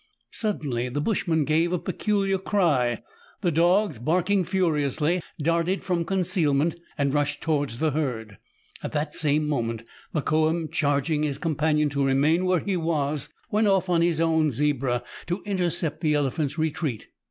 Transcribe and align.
Suddenly 0.31 0.89
the 0.89 0.99
bushman 0.99 1.45
gave 1.45 1.71
a 1.71 1.77
peculiar 1.77 2.39
cry. 2.39 3.03
The 3.41 3.51
dogs, 3.51 3.99
barking 3.99 4.43
furiously, 4.43 5.21
darted 5.39 5.83
from 5.83 6.05
concealment, 6.05 6.73
and 6.97 7.13
rushed 7.13 7.43
to 7.43 7.51
wards 7.51 7.77
the 7.77 7.91
herd. 7.91 8.39
At 8.81 8.93
the 8.93 9.07
same 9.11 9.47
moment, 9.47 9.83
Mokoum, 10.11 10.69
charging 10.71 11.21
his 11.21 11.37
companion 11.37 11.89
to 11.89 12.03
remain 12.03 12.45
where 12.45 12.61
he 12.61 12.75
was, 12.77 13.29
went 13.51 13.67
off 13.67 13.89
on 13.89 14.01
his 14.01 14.15
zebra 14.51 15.03
to 15.27 15.43
intercept 15.45 16.01
the 16.01 16.15
elephant's 16.15 16.57
retreat. 16.57 17.07